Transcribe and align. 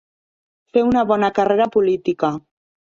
Fer 0.73 0.83
una 0.87 1.05
bona 1.13 1.31
carrera 1.37 1.71
política. 1.79 2.37